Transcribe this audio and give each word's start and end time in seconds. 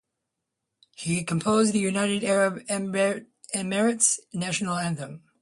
He 0.95 1.23
composed 1.23 1.73
the 1.73 1.77
United 1.79 2.23
Arab 2.23 2.65
Emirates' 2.65 4.17
national 4.33 4.77
anthem. 4.79 5.21